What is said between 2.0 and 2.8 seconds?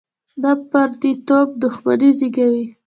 زېږوي.